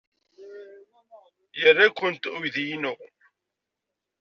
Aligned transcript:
Ira-kent 1.67 2.23
uydi-inu. 2.35 2.93